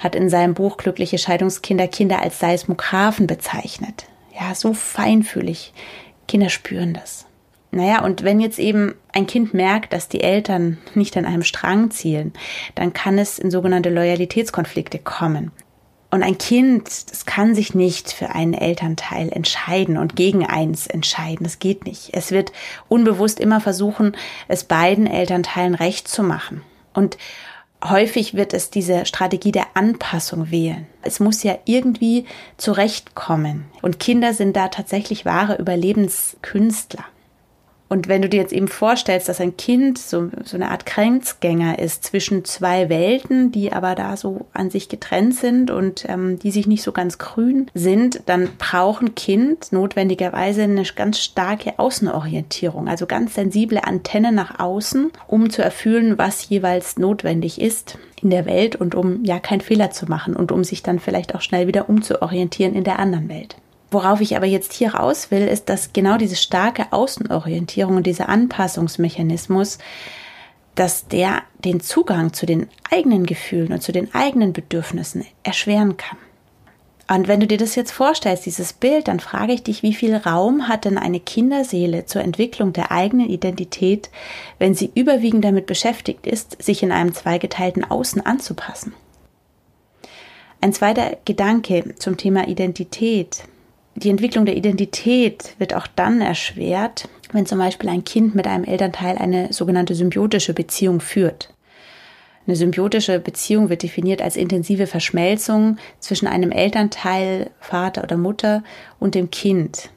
hat 0.00 0.14
in 0.14 0.28
seinem 0.28 0.54
Buch 0.54 0.76
Glückliche 0.76 1.18
Scheidungskinder 1.18 1.88
Kinder 1.88 2.22
als 2.22 2.38
Seismographen 2.38 3.26
bezeichnet. 3.26 4.06
Ja, 4.38 4.54
so 4.54 4.74
feinfühlig. 4.74 5.72
Kinder 6.28 6.50
spüren 6.50 6.92
das. 6.92 7.25
Naja, 7.76 8.02
und 8.02 8.22
wenn 8.22 8.40
jetzt 8.40 8.58
eben 8.58 8.94
ein 9.12 9.26
Kind 9.26 9.52
merkt, 9.52 9.92
dass 9.92 10.08
die 10.08 10.22
Eltern 10.22 10.78
nicht 10.94 11.14
an 11.18 11.26
einem 11.26 11.42
Strang 11.42 11.90
zielen, 11.90 12.32
dann 12.74 12.94
kann 12.94 13.18
es 13.18 13.38
in 13.38 13.50
sogenannte 13.50 13.90
Loyalitätskonflikte 13.90 14.98
kommen. 14.98 15.52
Und 16.10 16.22
ein 16.22 16.38
Kind, 16.38 17.10
das 17.10 17.26
kann 17.26 17.54
sich 17.54 17.74
nicht 17.74 18.12
für 18.12 18.30
einen 18.30 18.54
Elternteil 18.54 19.28
entscheiden 19.28 19.98
und 19.98 20.16
gegen 20.16 20.46
eins 20.46 20.86
entscheiden. 20.86 21.44
Das 21.44 21.58
geht 21.58 21.84
nicht. 21.84 22.14
Es 22.14 22.30
wird 22.30 22.50
unbewusst 22.88 23.40
immer 23.40 23.60
versuchen, 23.60 24.16
es 24.48 24.64
beiden 24.64 25.06
Elternteilen 25.06 25.74
recht 25.74 26.08
zu 26.08 26.22
machen. 26.22 26.62
Und 26.94 27.18
häufig 27.84 28.32
wird 28.32 28.54
es 28.54 28.70
diese 28.70 29.04
Strategie 29.04 29.52
der 29.52 29.66
Anpassung 29.74 30.50
wählen. 30.50 30.86
Es 31.02 31.20
muss 31.20 31.42
ja 31.42 31.58
irgendwie 31.66 32.24
zurechtkommen. 32.56 33.66
Und 33.82 33.98
Kinder 33.98 34.32
sind 34.32 34.56
da 34.56 34.68
tatsächlich 34.68 35.26
wahre 35.26 35.56
Überlebenskünstler. 35.56 37.04
Und 37.88 38.08
wenn 38.08 38.22
du 38.22 38.28
dir 38.28 38.40
jetzt 38.40 38.52
eben 38.52 38.68
vorstellst, 38.68 39.28
dass 39.28 39.40
ein 39.40 39.56
Kind 39.56 39.98
so, 39.98 40.30
so 40.44 40.56
eine 40.56 40.70
Art 40.70 40.86
Grenzgänger 40.86 41.78
ist 41.78 42.02
zwischen 42.04 42.44
zwei 42.44 42.88
Welten, 42.88 43.52
die 43.52 43.72
aber 43.72 43.94
da 43.94 44.16
so 44.16 44.46
an 44.52 44.70
sich 44.70 44.88
getrennt 44.88 45.34
sind 45.34 45.70
und 45.70 46.04
ähm, 46.08 46.38
die 46.38 46.50
sich 46.50 46.66
nicht 46.66 46.82
so 46.82 46.90
ganz 46.90 47.18
grün 47.18 47.70
sind, 47.74 48.22
dann 48.26 48.48
braucht 48.58 49.02
ein 49.02 49.14
Kind 49.14 49.70
notwendigerweise 49.70 50.62
eine 50.62 50.82
ganz 50.82 51.20
starke 51.20 51.78
Außenorientierung, 51.78 52.88
also 52.88 53.06
ganz 53.06 53.34
sensible 53.34 53.84
Antenne 53.84 54.32
nach 54.32 54.58
außen, 54.58 55.12
um 55.28 55.50
zu 55.50 55.62
erfüllen, 55.62 56.18
was 56.18 56.48
jeweils 56.48 56.98
notwendig 56.98 57.60
ist 57.60 57.98
in 58.20 58.30
der 58.30 58.46
Welt 58.46 58.74
und 58.74 58.96
um 58.96 59.24
ja 59.24 59.38
keinen 59.38 59.60
Fehler 59.60 59.90
zu 59.92 60.06
machen 60.06 60.34
und 60.34 60.50
um 60.50 60.64
sich 60.64 60.82
dann 60.82 60.98
vielleicht 60.98 61.34
auch 61.34 61.40
schnell 61.40 61.68
wieder 61.68 61.88
umzuorientieren 61.88 62.74
in 62.74 62.84
der 62.84 62.98
anderen 62.98 63.28
Welt. 63.28 63.56
Worauf 63.90 64.20
ich 64.20 64.36
aber 64.36 64.46
jetzt 64.46 64.72
hier 64.72 64.94
raus 64.94 65.30
will, 65.30 65.46
ist, 65.46 65.68
dass 65.68 65.92
genau 65.92 66.16
diese 66.16 66.36
starke 66.36 66.92
Außenorientierung 66.92 67.96
und 67.96 68.06
dieser 68.06 68.28
Anpassungsmechanismus, 68.28 69.78
dass 70.74 71.06
der 71.06 71.42
den 71.64 71.80
Zugang 71.80 72.32
zu 72.32 72.46
den 72.46 72.68
eigenen 72.90 73.26
Gefühlen 73.26 73.72
und 73.72 73.82
zu 73.82 73.92
den 73.92 74.14
eigenen 74.14 74.52
Bedürfnissen 74.52 75.24
erschweren 75.42 75.96
kann. 75.96 76.18
Und 77.08 77.28
wenn 77.28 77.38
du 77.38 77.46
dir 77.46 77.56
das 77.56 77.76
jetzt 77.76 77.92
vorstellst, 77.92 78.46
dieses 78.46 78.72
Bild, 78.72 79.06
dann 79.06 79.20
frage 79.20 79.52
ich 79.52 79.62
dich, 79.62 79.84
wie 79.84 79.94
viel 79.94 80.16
Raum 80.16 80.66
hat 80.66 80.84
denn 80.84 80.98
eine 80.98 81.20
Kinderseele 81.20 82.04
zur 82.04 82.22
Entwicklung 82.22 82.72
der 82.72 82.90
eigenen 82.90 83.28
Identität, 83.30 84.10
wenn 84.58 84.74
sie 84.74 84.90
überwiegend 84.92 85.44
damit 85.44 85.66
beschäftigt 85.66 86.26
ist, 86.26 86.60
sich 86.60 86.82
in 86.82 86.90
einem 86.90 87.14
zweigeteilten 87.14 87.84
Außen 87.88 88.26
anzupassen? 88.26 88.92
Ein 90.60 90.72
zweiter 90.72 91.16
Gedanke 91.24 91.94
zum 91.96 92.16
Thema 92.16 92.48
Identität 92.48 93.44
die 93.96 94.10
Entwicklung 94.10 94.44
der 94.44 94.56
Identität 94.56 95.54
wird 95.58 95.74
auch 95.74 95.86
dann 95.86 96.20
erschwert, 96.20 97.08
wenn 97.32 97.46
zum 97.46 97.58
Beispiel 97.58 97.88
ein 97.88 98.04
Kind 98.04 98.34
mit 98.34 98.46
einem 98.46 98.64
Elternteil 98.64 99.16
eine 99.16 99.52
sogenannte 99.52 99.94
symbiotische 99.94 100.52
Beziehung 100.52 101.00
führt. 101.00 101.52
Eine 102.46 102.56
symbiotische 102.56 103.18
Beziehung 103.18 103.70
wird 103.70 103.82
definiert 103.82 104.22
als 104.22 104.36
intensive 104.36 104.86
Verschmelzung 104.86 105.78
zwischen 105.98 106.28
einem 106.28 106.52
Elternteil, 106.52 107.50
Vater 107.58 108.04
oder 108.04 108.16
Mutter 108.16 108.62
und 109.00 109.14
dem 109.14 109.30
Kind. 109.30 109.90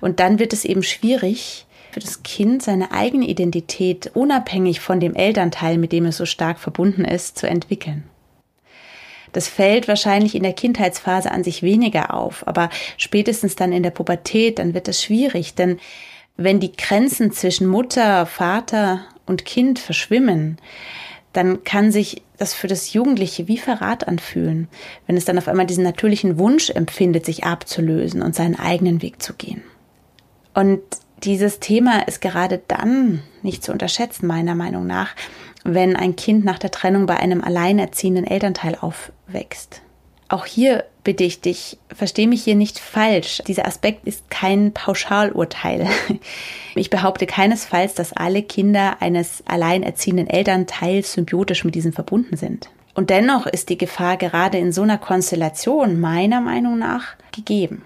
Und 0.00 0.20
dann 0.20 0.38
wird 0.38 0.52
es 0.52 0.64
eben 0.64 0.82
schwierig 0.82 1.66
für 1.90 2.00
das 2.00 2.22
Kind, 2.22 2.62
seine 2.62 2.92
eigene 2.92 3.26
Identität 3.26 4.12
unabhängig 4.14 4.78
von 4.80 5.00
dem 5.00 5.14
Elternteil, 5.14 5.78
mit 5.78 5.90
dem 5.90 6.04
es 6.04 6.18
so 6.18 6.26
stark 6.26 6.60
verbunden 6.60 7.04
ist, 7.04 7.38
zu 7.38 7.48
entwickeln. 7.48 8.04
Das 9.38 9.46
fällt 9.46 9.86
wahrscheinlich 9.86 10.34
in 10.34 10.42
der 10.42 10.52
Kindheitsphase 10.52 11.30
an 11.30 11.44
sich 11.44 11.62
weniger 11.62 12.12
auf, 12.12 12.44
aber 12.48 12.70
spätestens 12.96 13.54
dann 13.54 13.72
in 13.72 13.84
der 13.84 13.92
Pubertät, 13.92 14.58
dann 14.58 14.74
wird 14.74 14.88
es 14.88 15.00
schwierig, 15.00 15.54
denn 15.54 15.78
wenn 16.36 16.58
die 16.58 16.72
Grenzen 16.72 17.30
zwischen 17.30 17.68
Mutter, 17.68 18.26
Vater 18.26 19.04
und 19.26 19.44
Kind 19.44 19.78
verschwimmen, 19.78 20.58
dann 21.32 21.62
kann 21.62 21.92
sich 21.92 22.22
das 22.36 22.52
für 22.52 22.66
das 22.66 22.92
Jugendliche 22.92 23.46
wie 23.46 23.58
Verrat 23.58 24.08
anfühlen, 24.08 24.66
wenn 25.06 25.16
es 25.16 25.24
dann 25.24 25.38
auf 25.38 25.46
einmal 25.46 25.66
diesen 25.66 25.84
natürlichen 25.84 26.36
Wunsch 26.40 26.70
empfindet, 26.70 27.24
sich 27.24 27.44
abzulösen 27.44 28.22
und 28.22 28.34
seinen 28.34 28.58
eigenen 28.58 29.02
Weg 29.02 29.22
zu 29.22 29.34
gehen. 29.34 29.62
Und 30.52 30.80
dieses 31.22 31.60
Thema 31.60 32.08
ist 32.08 32.20
gerade 32.20 32.60
dann 32.66 33.22
nicht 33.42 33.62
zu 33.62 33.70
unterschätzen, 33.70 34.26
meiner 34.26 34.56
Meinung 34.56 34.88
nach, 34.88 35.14
wenn 35.62 35.94
ein 35.94 36.16
Kind 36.16 36.44
nach 36.44 36.58
der 36.58 36.72
Trennung 36.72 37.06
bei 37.06 37.18
einem 37.18 37.44
alleinerziehenden 37.44 38.26
Elternteil 38.26 38.76
aufwächst. 39.28 39.82
Auch 40.30 40.44
hier 40.44 40.84
bitte 41.04 41.24
ich 41.24 41.40
dich, 41.40 41.78
verstehe 41.94 42.28
mich 42.28 42.44
hier 42.44 42.54
nicht 42.54 42.78
falsch. 42.78 43.40
Dieser 43.46 43.66
Aspekt 43.66 44.06
ist 44.06 44.30
kein 44.30 44.72
Pauschalurteil. 44.72 45.86
Ich 46.74 46.90
behaupte 46.90 47.26
keinesfalls, 47.26 47.94
dass 47.94 48.12
alle 48.12 48.40
Kinder 48.40 49.02
eines 49.02 49.42
alleinerziehenden 49.48 50.28
Elternteils 50.28 51.14
symbiotisch 51.14 51.64
mit 51.64 51.74
diesem 51.74 51.92
verbunden 51.92 52.36
sind. 52.36 52.70
Und 52.94 53.10
dennoch 53.10 53.46
ist 53.46 53.68
die 53.68 53.78
Gefahr 53.78 54.16
gerade 54.16 54.58
in 54.58 54.70
so 54.70 54.82
einer 54.82 54.98
Konstellation 54.98 55.98
meiner 55.98 56.40
Meinung 56.40 56.78
nach 56.78 57.16
gegeben. 57.32 57.82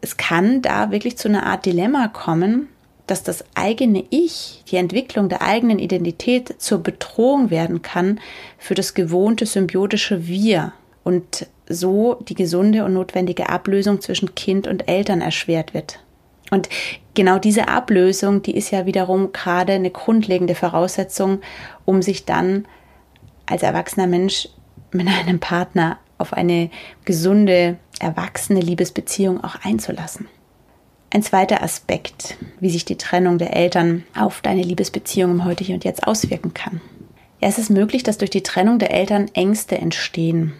Es 0.00 0.16
kann 0.16 0.62
da 0.62 0.92
wirklich 0.92 1.18
zu 1.18 1.26
einer 1.26 1.44
Art 1.44 1.66
Dilemma 1.66 2.06
kommen, 2.06 2.68
dass 3.08 3.24
das 3.24 3.44
eigene 3.56 4.04
Ich, 4.10 4.62
die 4.70 4.76
Entwicklung 4.76 5.28
der 5.28 5.42
eigenen 5.42 5.80
Identität 5.80 6.54
zur 6.58 6.78
Bedrohung 6.84 7.50
werden 7.50 7.82
kann 7.82 8.20
für 8.58 8.74
das 8.74 8.94
gewohnte 8.94 9.44
symbiotische 9.44 10.28
Wir 10.28 10.72
und 11.06 11.46
so 11.68 12.14
die 12.14 12.34
gesunde 12.34 12.84
und 12.84 12.92
notwendige 12.92 13.48
Ablösung 13.48 14.00
zwischen 14.00 14.34
Kind 14.34 14.66
und 14.66 14.88
Eltern 14.88 15.20
erschwert 15.20 15.72
wird. 15.72 16.00
Und 16.50 16.68
genau 17.14 17.38
diese 17.38 17.68
Ablösung, 17.68 18.42
die 18.42 18.56
ist 18.56 18.72
ja 18.72 18.86
wiederum 18.86 19.32
gerade 19.32 19.74
eine 19.74 19.90
grundlegende 19.90 20.56
Voraussetzung, 20.56 21.42
um 21.84 22.02
sich 22.02 22.24
dann 22.24 22.66
als 23.46 23.62
erwachsener 23.62 24.08
Mensch 24.08 24.48
mit 24.90 25.06
einem 25.06 25.38
Partner 25.38 25.98
auf 26.18 26.32
eine 26.32 26.70
gesunde, 27.04 27.76
erwachsene 28.00 28.60
Liebesbeziehung 28.60 29.44
auch 29.44 29.54
einzulassen. 29.62 30.26
Ein 31.10 31.22
zweiter 31.22 31.62
Aspekt, 31.62 32.36
wie 32.58 32.70
sich 32.70 32.84
die 32.84 32.98
Trennung 32.98 33.38
der 33.38 33.54
Eltern 33.54 34.02
auf 34.18 34.40
deine 34.40 34.62
Liebesbeziehung 34.62 35.30
im 35.30 35.44
Heute, 35.44 35.62
Hier 35.62 35.76
und 35.76 35.84
Jetzt 35.84 36.04
auswirken 36.04 36.52
kann. 36.52 36.80
Ja, 37.40 37.46
es 37.46 37.58
ist 37.58 37.70
möglich, 37.70 38.02
dass 38.02 38.18
durch 38.18 38.30
die 38.30 38.42
Trennung 38.42 38.80
der 38.80 38.90
Eltern 38.90 39.30
Ängste 39.34 39.78
entstehen, 39.78 40.54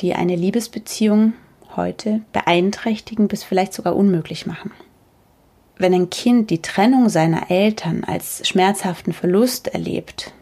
die 0.00 0.14
eine 0.14 0.36
Liebesbeziehung 0.36 1.34
heute 1.76 2.22
beeinträchtigen 2.32 3.28
bis 3.28 3.44
vielleicht 3.44 3.72
sogar 3.72 3.96
unmöglich 3.96 4.46
machen. 4.46 4.72
Wenn 5.78 5.92
ein 5.92 6.10
Kind 6.10 6.50
die 6.50 6.62
Trennung 6.62 7.08
seiner 7.08 7.50
Eltern 7.50 8.02
als 8.04 8.46
schmerzhaften 8.48 9.12
Verlust 9.12 9.68
erlebt, 9.68 10.32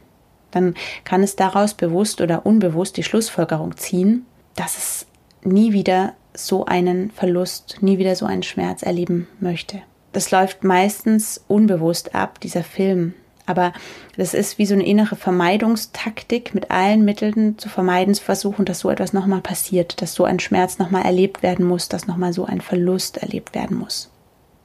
dann 0.53 0.75
kann 1.03 1.23
es 1.25 1.35
daraus 1.35 1.75
bewusst 1.75 2.21
oder 2.21 2.47
unbewusst 2.47 2.97
die 2.97 3.03
Schlussfolgerung 3.03 3.77
ziehen, 3.77 4.25
dass 4.55 4.79
es 4.79 5.07
nie 5.43 5.73
wieder 5.73 6.15
so 6.33 6.65
einen 6.65 7.11
Verlust, 7.11 7.79
nie 7.81 7.99
wieder 7.99 8.15
so 8.15 8.27
einen 8.27 8.45
Schmerz 8.45 8.83
erleben 8.83 9.27
möchte. 9.41 9.83
Das 10.13 10.31
läuft 10.31 10.63
meistens 10.63 11.45
unbewusst 11.49 12.15
ab, 12.15 12.41
dieser 12.41 12.63
Film. 12.63 13.15
Aber 13.47 13.73
das 14.17 14.33
ist 14.33 14.59
wie 14.59 14.67
so 14.67 14.75
eine 14.75 14.87
innere 14.87 15.17
Vermeidungstaktik, 15.17 16.55
mit 16.55 16.71
allen 16.71 17.05
Mitteln 17.05 17.59
zu 17.59 17.69
vermeiden, 17.69 18.15
zu 18.15 18.23
versuchen, 18.23 18.65
dass 18.65 18.81
so 18.81 18.91
etwas 18.91 19.13
nochmal 19.13 19.43
passiert, 19.43 20.01
dass 20.01 20.15
so 20.15 20.25
ein 20.25 20.41
Schmerz 20.41 20.79
nochmal 20.79 21.05
erlebt 21.05 21.43
werden 21.43 21.67
muss, 21.67 21.89
dass 21.89 22.07
nochmal 22.07 22.33
so 22.33 22.45
ein 22.45 22.61
Verlust 22.61 23.19
erlebt 23.19 23.55
werden 23.55 23.77
muss. 23.77 24.11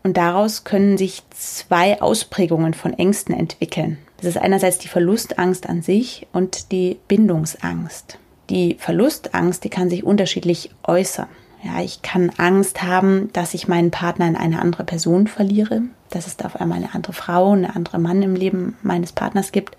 Und 0.03 0.15
daraus 0.15 0.63
können 0.63 0.98
sich 0.98 1.24
zwei 1.31 2.01
Ausprägungen 2.01 2.74
von 2.74 2.93
Ängsten 2.93 3.36
entwickeln. 3.36 3.98
Das 4.17 4.27
ist 4.27 4.38
einerseits 4.38 4.77
die 4.77 4.88
Verlustangst 4.88 5.67
an 5.67 5.81
sich 5.81 6.27
und 6.31 6.71
die 6.71 7.00
Bindungsangst. 7.07 8.17
Die 8.50 8.75
Verlustangst, 8.79 9.63
die 9.63 9.69
kann 9.69 9.89
sich 9.89 10.03
unterschiedlich 10.03 10.71
äußern. 10.83 11.27
Ja, 11.62 11.82
ich 11.82 12.01
kann 12.01 12.32
Angst 12.38 12.84
haben, 12.84 13.32
dass 13.34 13.54
ich 13.54 13.68
meinen 13.68 13.92
Partner 13.92 14.28
in 14.28 14.36
eine 14.36 14.62
andere 14.62 14.86
Person 14.86 15.28
verliere, 15.28 15.82
dass 16.10 16.25
es 16.25 16.38
da 16.38 16.46
auf 16.46 16.56
einmal 16.56 16.78
eine 16.78 16.96
andere 16.96 17.13
Frau, 17.13 17.51
eine 17.51 17.75
andere 17.75 18.00
Mann 18.00 18.22
im 18.22 18.36
Leben 18.36 18.78
meines 18.82 19.12
Partners 19.12 19.51
gibt. 19.51 19.75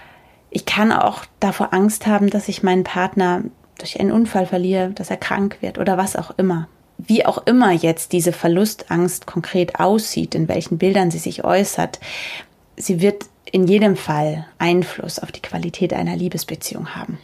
Ich 0.50 0.66
kann 0.66 0.92
auch 0.92 1.24
davor 1.38 1.72
Angst 1.72 2.06
haben, 2.06 2.28
dass 2.28 2.48
ich 2.48 2.62
meinen 2.62 2.84
Partner 2.84 3.42
durch 3.78 3.98
einen 3.98 4.12
Unfall 4.12 4.46
verliere, 4.46 4.90
dass 4.90 5.10
er 5.10 5.16
krank 5.16 5.58
wird 5.60 5.78
oder 5.78 5.96
was 5.96 6.16
auch 6.16 6.32
immer. 6.36 6.68
Wie 6.98 7.24
auch 7.24 7.46
immer 7.46 7.72
jetzt 7.72 8.12
diese 8.12 8.32
Verlustangst 8.32 9.26
konkret 9.26 9.80
aussieht, 9.80 10.34
in 10.34 10.48
welchen 10.48 10.76
Bildern 10.76 11.10
sie 11.10 11.18
sich 11.18 11.44
äußert, 11.44 11.98
sie 12.76 13.00
wird 13.00 13.24
in 13.50 13.66
jedem 13.66 13.96
Fall 13.96 14.46
Einfluss 14.58 15.18
auf 15.18 15.32
die 15.32 15.40
Qualität 15.40 15.94
einer 15.94 16.14
Liebesbeziehung 16.14 16.94
haben. 16.94 17.18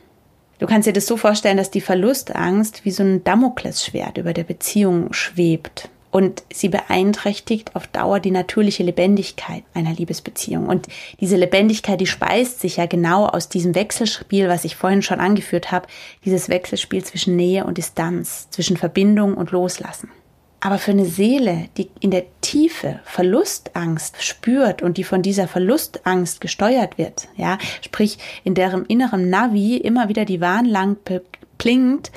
Du 0.58 0.66
kannst 0.66 0.86
dir 0.86 0.92
das 0.92 1.06
so 1.06 1.16
vorstellen, 1.16 1.58
dass 1.58 1.70
die 1.70 1.80
Verlustangst 1.80 2.84
wie 2.84 2.90
so 2.90 3.02
ein 3.02 3.22
Damoklesschwert 3.24 4.16
über 4.16 4.32
der 4.32 4.44
Beziehung 4.44 5.12
schwebt 5.12 5.90
und 6.16 6.44
sie 6.50 6.70
beeinträchtigt 6.70 7.76
auf 7.76 7.86
Dauer 7.88 8.20
die 8.20 8.30
natürliche 8.30 8.82
Lebendigkeit 8.82 9.64
einer 9.74 9.92
Liebesbeziehung. 9.92 10.66
Und 10.66 10.86
diese 11.20 11.36
Lebendigkeit, 11.36 12.00
die 12.00 12.06
speist 12.06 12.60
sich 12.60 12.78
ja 12.78 12.86
genau 12.86 13.26
aus 13.26 13.50
diesem 13.50 13.74
Wechselspiel, 13.74 14.48
was 14.48 14.64
ich 14.64 14.76
vorhin 14.76 15.02
schon 15.02 15.20
angeführt 15.20 15.72
habe, 15.72 15.88
dieses 16.24 16.48
Wechselspiel 16.48 17.04
zwischen 17.04 17.36
Nähe 17.36 17.66
und 17.66 17.76
Distanz, 17.76 18.48
zwischen 18.48 18.78
Verbindung 18.78 19.34
und 19.34 19.50
Loslassen. 19.50 20.08
Aber 20.66 20.78
für 20.78 20.90
eine 20.90 21.04
Seele, 21.06 21.68
die 21.76 21.88
in 22.00 22.10
der 22.10 22.24
Tiefe 22.40 22.98
Verlustangst 23.04 24.24
spürt 24.24 24.82
und 24.82 24.96
die 24.96 25.04
von 25.04 25.22
dieser 25.22 25.46
Verlustangst 25.46 26.40
gesteuert 26.40 26.98
wird, 26.98 27.28
ja, 27.36 27.58
sprich 27.82 28.18
in 28.42 28.56
deren 28.56 28.84
innerem 28.86 29.30
Navi 29.30 29.76
immer 29.76 30.08
wieder 30.08 30.24
die 30.24 30.40
Warnlampe 30.40 31.22
blinkt, 31.56 32.10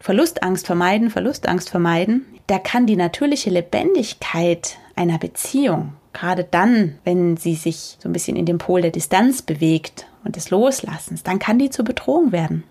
Verlustangst 0.00 0.66
vermeiden, 0.66 1.10
Verlustangst 1.10 1.70
vermeiden, 1.70 2.26
da 2.48 2.58
kann 2.58 2.88
die 2.88 2.96
natürliche 2.96 3.50
Lebendigkeit 3.50 4.78
einer 4.96 5.18
Beziehung, 5.18 5.92
gerade 6.12 6.42
dann, 6.42 6.98
wenn 7.04 7.36
sie 7.36 7.54
sich 7.54 7.98
so 8.00 8.08
ein 8.08 8.12
bisschen 8.12 8.36
in 8.36 8.46
den 8.46 8.58
Pol 8.58 8.82
der 8.82 8.90
Distanz 8.90 9.42
bewegt 9.42 10.08
und 10.24 10.34
des 10.34 10.50
Loslassens, 10.50 11.22
dann 11.22 11.38
kann 11.38 11.60
die 11.60 11.70
zur 11.70 11.84
Bedrohung 11.84 12.32
werden. 12.32 12.64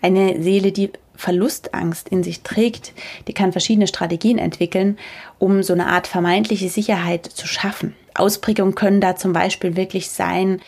Eine 0.00 0.40
Seele, 0.40 0.70
die 0.70 0.92
Verlustangst 1.18 2.08
in 2.08 2.22
sich 2.22 2.42
trägt, 2.42 2.92
die 3.26 3.34
kann 3.34 3.50
verschiedene 3.50 3.88
Strategien 3.88 4.38
entwickeln, 4.38 4.96
um 5.40 5.64
so 5.64 5.72
eine 5.72 5.88
Art 5.88 6.06
vermeintliche 6.06 6.68
Sicherheit 6.68 7.26
zu 7.26 7.48
schaffen. 7.48 7.96
Ausprägungen 8.14 8.76
können 8.76 9.00
da 9.00 9.16
zum 9.16 9.32
Beispiel 9.32 9.74
wirklich 9.74 10.10
sein, 10.10 10.62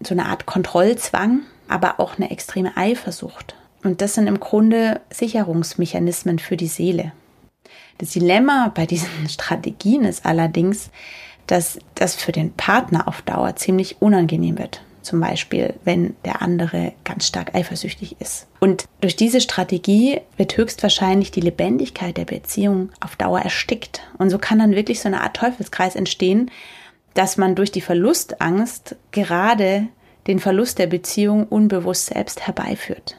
so 0.00 0.12
eine 0.12 0.26
Art 0.26 0.44
Kontrollzwang, 0.44 1.40
aber 1.66 1.98
auch 1.98 2.18
eine 2.18 2.30
extreme 2.30 2.76
Eifersucht. 2.76 3.56
Und 3.82 4.02
das 4.02 4.14
sind 4.14 4.26
im 4.26 4.38
Grunde 4.38 5.00
Sicherungsmechanismen 5.10 6.38
für 6.38 6.58
die 6.58 6.68
Seele. 6.68 7.12
Das 7.96 8.10
Dilemma 8.10 8.70
bei 8.74 8.84
diesen 8.84 9.08
Strategien 9.30 10.04
ist 10.04 10.26
allerdings, 10.26 10.90
dass 11.46 11.78
das 11.94 12.16
für 12.16 12.32
den 12.32 12.52
Partner 12.52 13.08
auf 13.08 13.22
Dauer 13.22 13.56
ziemlich 13.56 14.02
unangenehm 14.02 14.58
wird. 14.58 14.82
Zum 15.06 15.20
Beispiel, 15.20 15.74
wenn 15.84 16.16
der 16.24 16.42
andere 16.42 16.92
ganz 17.04 17.28
stark 17.28 17.54
eifersüchtig 17.54 18.16
ist. 18.18 18.48
Und 18.58 18.86
durch 19.00 19.14
diese 19.14 19.40
Strategie 19.40 20.20
wird 20.36 20.56
höchstwahrscheinlich 20.56 21.30
die 21.30 21.42
Lebendigkeit 21.42 22.16
der 22.16 22.24
Beziehung 22.24 22.90
auf 22.98 23.14
Dauer 23.14 23.38
erstickt. 23.38 24.00
Und 24.18 24.30
so 24.30 24.38
kann 24.38 24.58
dann 24.58 24.74
wirklich 24.74 24.98
so 24.98 25.06
eine 25.06 25.20
Art 25.20 25.36
Teufelskreis 25.36 25.94
entstehen, 25.94 26.50
dass 27.14 27.36
man 27.36 27.54
durch 27.54 27.70
die 27.70 27.82
Verlustangst 27.82 28.96
gerade 29.12 29.86
den 30.26 30.40
Verlust 30.40 30.80
der 30.80 30.88
Beziehung 30.88 31.46
unbewusst 31.46 32.06
selbst 32.06 32.44
herbeiführt. 32.44 33.16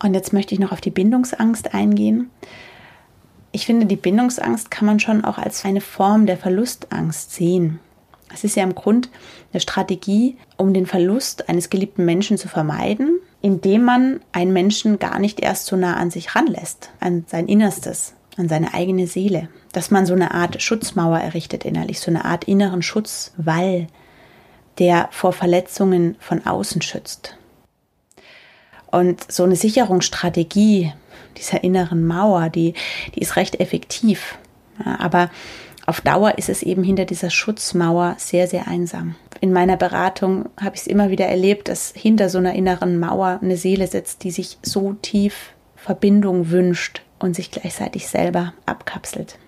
Und 0.00 0.14
jetzt 0.14 0.32
möchte 0.32 0.54
ich 0.54 0.60
noch 0.60 0.70
auf 0.70 0.80
die 0.80 0.92
Bindungsangst 0.92 1.74
eingehen. 1.74 2.30
Ich 3.50 3.66
finde, 3.66 3.86
die 3.86 3.96
Bindungsangst 3.96 4.70
kann 4.70 4.86
man 4.86 5.00
schon 5.00 5.24
auch 5.24 5.38
als 5.38 5.64
eine 5.64 5.80
Form 5.80 6.26
der 6.26 6.36
Verlustangst 6.36 7.32
sehen. 7.32 7.80
Es 8.32 8.44
ist 8.44 8.56
ja 8.56 8.62
im 8.62 8.74
Grund 8.74 9.10
eine 9.52 9.60
Strategie, 9.60 10.36
um 10.56 10.74
den 10.74 10.86
Verlust 10.86 11.48
eines 11.48 11.70
geliebten 11.70 12.04
Menschen 12.04 12.38
zu 12.38 12.48
vermeiden, 12.48 13.20
indem 13.42 13.84
man 13.84 14.20
einen 14.32 14.52
Menschen 14.52 14.98
gar 14.98 15.18
nicht 15.18 15.40
erst 15.40 15.66
so 15.66 15.76
nah 15.76 15.96
an 15.96 16.10
sich 16.10 16.34
ranlässt, 16.34 16.90
an 17.00 17.24
sein 17.28 17.46
Innerstes, 17.46 18.14
an 18.36 18.48
seine 18.48 18.74
eigene 18.74 19.06
Seele. 19.06 19.48
Dass 19.72 19.90
man 19.90 20.06
so 20.06 20.14
eine 20.14 20.32
Art 20.32 20.62
Schutzmauer 20.62 21.18
errichtet 21.18 21.64
innerlich, 21.64 22.00
so 22.00 22.10
eine 22.10 22.24
Art 22.24 22.44
inneren 22.44 22.82
Schutzwall, 22.82 23.88
der 24.78 25.08
vor 25.12 25.32
Verletzungen 25.32 26.16
von 26.18 26.46
außen 26.46 26.82
schützt. 26.82 27.36
Und 28.90 29.30
so 29.30 29.42
eine 29.42 29.56
Sicherungsstrategie 29.56 30.92
dieser 31.36 31.64
inneren 31.64 32.06
Mauer, 32.06 32.48
die, 32.48 32.74
die 33.14 33.20
ist 33.20 33.36
recht 33.36 33.60
effektiv. 33.60 34.38
Ja, 34.84 35.00
aber 35.00 35.30
auf 35.86 36.00
Dauer 36.00 36.38
ist 36.38 36.48
es 36.48 36.62
eben 36.62 36.82
hinter 36.82 37.04
dieser 37.04 37.30
Schutzmauer 37.30 38.16
sehr, 38.18 38.46
sehr 38.46 38.68
einsam. 38.68 39.16
In 39.40 39.52
meiner 39.52 39.76
Beratung 39.76 40.48
habe 40.58 40.76
ich 40.76 40.82
es 40.82 40.86
immer 40.86 41.10
wieder 41.10 41.26
erlebt, 41.26 41.68
dass 41.68 41.92
hinter 41.94 42.30
so 42.30 42.38
einer 42.38 42.54
inneren 42.54 42.98
Mauer 42.98 43.40
eine 43.42 43.56
Seele 43.56 43.86
sitzt, 43.86 44.24
die 44.24 44.30
sich 44.30 44.58
so 44.62 44.94
tief 44.94 45.52
Verbindung 45.76 46.50
wünscht 46.50 47.02
und 47.18 47.36
sich 47.36 47.50
gleichzeitig 47.50 48.08
selber 48.08 48.54
abkapselt. 48.64 49.38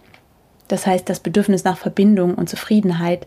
Das 0.69 0.87
heißt, 0.87 1.09
das 1.09 1.21
Bedürfnis 1.21 1.65
nach 1.65 1.79
Verbindung 1.79 2.35
und 2.35 2.49
Zufriedenheit 2.51 3.27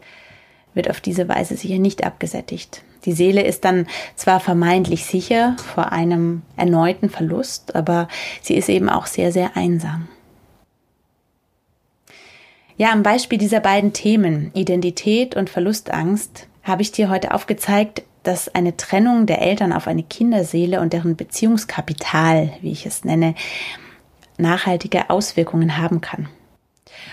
wird 0.73 0.89
auf 0.89 1.01
diese 1.01 1.27
Weise 1.27 1.55
sicher 1.55 1.79
nicht 1.79 2.03
abgesättigt. 2.03 2.83
Die 3.05 3.13
Seele 3.13 3.43
ist 3.43 3.65
dann 3.65 3.87
zwar 4.15 4.39
vermeintlich 4.39 5.05
sicher 5.05 5.55
vor 5.73 5.91
einem 5.91 6.43
erneuten 6.57 7.09
Verlust, 7.09 7.75
aber 7.75 8.07
sie 8.41 8.55
ist 8.55 8.69
eben 8.69 8.89
auch 8.89 9.07
sehr, 9.07 9.31
sehr 9.31 9.55
einsam. 9.55 10.07
Ja, 12.79 12.93
am 12.93 13.03
Beispiel 13.03 13.37
dieser 13.37 13.59
beiden 13.59 13.91
Themen, 13.91 14.51
Identität 14.53 15.35
und 15.35 15.49
Verlustangst, 15.49 16.47
habe 16.63 16.81
ich 16.81 16.93
dir 16.93 17.09
heute 17.09 17.33
aufgezeigt, 17.33 18.03
dass 18.23 18.55
eine 18.55 18.77
Trennung 18.77 19.25
der 19.25 19.41
Eltern 19.41 19.73
auf 19.73 19.85
eine 19.85 20.01
Kinderseele 20.01 20.79
und 20.79 20.93
deren 20.93 21.17
Beziehungskapital, 21.17 22.53
wie 22.61 22.71
ich 22.71 22.85
es 22.85 23.03
nenne, 23.03 23.35
nachhaltige 24.37 25.09
Auswirkungen 25.09 25.75
haben 25.75 25.99
kann. 25.99 26.29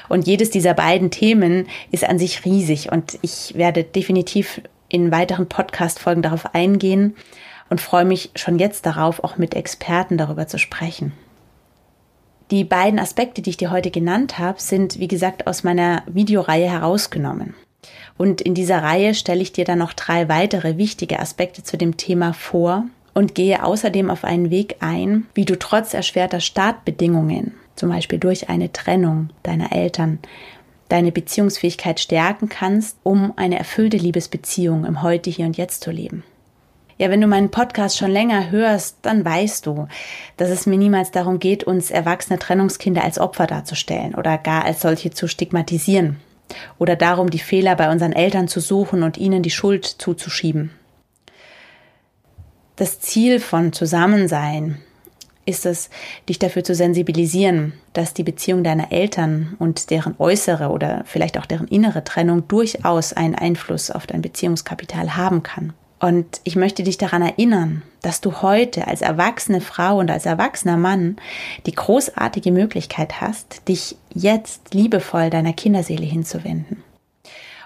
Und 0.09 0.29
jedes 0.29 0.51
dieser 0.51 0.73
beiden 0.73 1.11
Themen 1.11 1.67
ist 1.91 2.05
an 2.05 2.21
sich 2.21 2.45
riesig 2.45 2.93
und 2.93 3.19
ich 3.23 3.55
werde 3.57 3.83
definitiv 3.83 4.61
in 4.89 5.11
weiteren 5.11 5.49
Podcast-Folgen 5.49 6.23
darauf 6.23 6.55
eingehen 6.55 7.17
und 7.71 7.81
freue 7.81 8.05
mich 8.05 8.31
schon 8.37 8.61
jetzt 8.61 8.87
darauf, 8.87 9.25
auch 9.25 9.37
mit 9.37 9.55
Experten 9.55 10.17
darüber 10.17 10.47
zu 10.47 10.61
sprechen. 10.61 11.13
Die 12.51 12.63
beiden 12.63 13.01
Aspekte, 13.01 13.43
die 13.43 13.51
ich 13.51 13.57
dir 13.57 13.71
heute 13.73 13.91
genannt 13.91 14.39
habe, 14.39 14.61
sind, 14.61 15.01
wie 15.01 15.09
gesagt, 15.09 15.47
aus 15.47 15.65
meiner 15.65 16.03
Videoreihe 16.07 16.71
herausgenommen. 16.71 17.55
Und 18.17 18.41
in 18.41 18.55
dieser 18.55 18.83
Reihe 18.83 19.15
stelle 19.15 19.43
ich 19.43 19.53
dir 19.53 19.65
dann 19.65 19.81
noch 19.81 19.93
drei 19.93 20.29
weitere 20.29 20.79
wichtige 20.79 21.19
Aspekte 21.19 21.63
zu 21.63 21.77
dem 21.77 21.97
Thema 21.97 22.33
vor 22.33 22.87
und 23.15 23.35
gehe 23.35 23.65
außerdem 23.65 24.11
auf 24.11 24.25
einen 24.25 24.51
Weg 24.51 24.77
ein, 24.81 25.27
wie 25.35 25.45
du 25.45 25.59
trotz 25.59 25.93
erschwerter 25.93 26.41
Startbedingungen, 26.41 27.55
zum 27.75 27.89
Beispiel 27.89 28.19
durch 28.19 28.49
eine 28.49 28.73
Trennung 28.73 29.31
deiner 29.43 29.73
Eltern, 29.73 30.19
deine 30.89 31.13
Beziehungsfähigkeit 31.13 31.99
stärken 31.99 32.49
kannst, 32.49 32.97
um 33.03 33.33
eine 33.37 33.59
erfüllte 33.59 33.97
Liebesbeziehung 33.97 34.85
im 34.85 35.03
Heute, 35.03 35.31
Hier 35.31 35.47
und 35.47 35.57
Jetzt 35.57 35.83
zu 35.83 35.91
leben. 35.91 36.23
Ja, 36.99 37.11
wenn 37.11 37.21
du 37.21 37.27
meinen 37.27 37.51
Podcast 37.51 37.99
schon 37.99 38.11
länger 38.11 38.51
hörst, 38.51 38.97
dann 39.03 39.23
weißt 39.23 39.67
du, 39.67 39.87
dass 40.39 40.49
es 40.49 40.65
mir 40.65 40.79
niemals 40.79 41.11
darum 41.11 41.39
geht, 41.39 41.65
uns 41.65 41.91
erwachsene 41.91 42.39
Trennungskinder 42.39 43.05
als 43.05 43.19
Opfer 43.19 43.47
darzustellen 43.47 44.15
oder 44.15 44.39
gar 44.39 44.65
als 44.65 44.81
solche 44.81 45.11
zu 45.11 45.29
stigmatisieren 45.29 46.17
oder 46.79 46.97
darum, 46.97 47.29
die 47.29 47.39
Fehler 47.39 47.77
bei 47.77 47.91
unseren 47.91 48.13
Eltern 48.13 48.49
zu 48.49 48.61
suchen 48.61 49.03
und 49.03 49.19
ihnen 49.19 49.43
die 49.43 49.51
Schuld 49.51 49.85
zuzuschieben. 49.85 50.71
Das 52.77 53.01
Ziel 53.01 53.41
von 53.41 53.75
Zusammensein 53.75 54.79
ist 55.45 55.67
es, 55.67 55.91
dich 56.29 56.39
dafür 56.39 56.65
zu 56.65 56.75
sensibilisieren, 56.75 57.75
dass 57.93 58.15
die 58.15 58.25
Beziehung 58.25 58.65
deiner 58.65 58.91
Eltern 58.91 59.55
und 59.59 59.91
deren 59.91 60.15
äußere 60.19 60.71
oder 60.71 61.05
vielleicht 61.07 61.39
auch 61.39 61.47
deren 61.47 61.69
innere 61.69 62.05
Trennung 62.05 62.49
durchaus 62.49 63.13
einen 63.13 63.35
Einfluss 63.35 63.91
auf 63.91 64.07
dein 64.07 64.23
Beziehungskapital 64.23 65.17
haben 65.17 65.43
kann. 65.43 65.75
Und 65.99 66.41
ich 66.45 66.57
möchte 66.57 66.83
dich 66.83 66.99
daran 66.99 67.23
erinnern, 67.23 67.83
dass 68.03 68.21
du 68.21 68.43
heute 68.43 68.87
als 68.87 69.01
erwachsene 69.01 69.61
Frau 69.61 69.99
und 69.99 70.11
als 70.11 70.27
erwachsener 70.27 70.77
Mann 70.77 71.17
die 71.65 71.73
großartige 71.73 72.53
Möglichkeit 72.53 73.21
hast, 73.21 73.67
dich 73.69 73.97
jetzt 74.13 74.75
liebevoll 74.75 75.31
deiner 75.31 75.55
Kinderseele 75.55 76.05
hinzuwenden. 76.05 76.83